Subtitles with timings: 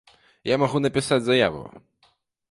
[0.51, 1.61] Я магу напісаць заяву.